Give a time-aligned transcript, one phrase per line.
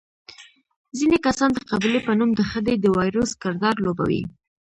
[0.97, 4.21] ځینې کسان د قبیلې په نوم د خدۍ د وایروس کردار لوبوي.